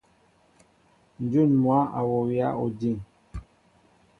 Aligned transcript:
Njŭn 1.23 1.51
mwă 1.61 1.79
a 1.97 1.99
wowya 2.09 2.47
ojiŋ. 2.63 2.97